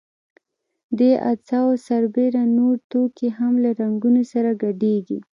[0.99, 5.19] دې اجزاوو سربېره نور توکي هم له رنګونو سره ګډیږي.